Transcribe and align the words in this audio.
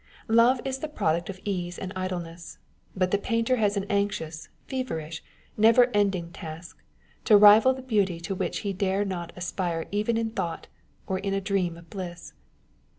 Love 0.33 0.59
is 0.65 0.79
the 0.79 0.87
product 0.87 1.29
of 1.29 1.39
ease 1.45 1.77
and 1.77 1.93
idleness: 1.95 2.57
but 2.95 3.11
the 3.11 3.19
painter 3.19 3.57
has 3.57 3.77
an 3.77 3.85
anxious, 3.87 4.49
feverish, 4.67 5.23
never 5.57 5.91
ending 5.93 6.31
task, 6.31 6.81
to 7.23 7.37
rival 7.37 7.71
the 7.75 7.83
beauty 7.83 8.19
to 8.19 8.33
which 8.33 8.61
he 8.61 8.73
dare 8.73 9.05
not 9.05 9.31
aspire 9.35 9.85
even' 9.91 10.17
in 10.17 10.31
thought, 10.31 10.65
or 11.05 11.19
in 11.19 11.35
a 11.35 11.39
dream 11.41 11.77
of 11.77 11.87
bliss. 11.91 12.33